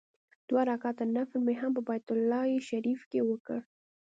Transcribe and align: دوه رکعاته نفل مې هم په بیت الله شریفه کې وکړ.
دوه 0.47 0.61
رکعاته 0.71 1.03
نفل 1.17 1.39
مې 1.45 1.55
هم 1.61 1.71
په 1.77 1.81
بیت 1.87 2.05
الله 2.13 2.47
شریفه 2.69 3.05
کې 3.11 3.21
وکړ. 3.29 3.59